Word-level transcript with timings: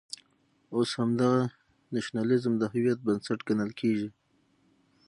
اوس 0.75 0.89
همدغه 0.99 1.41
نېشنلېزم 1.93 2.53
د 2.57 2.63
هویت 2.73 2.99
بنسټ 3.07 3.39
ګڼل 3.47 3.71
کېږي. 3.79 4.09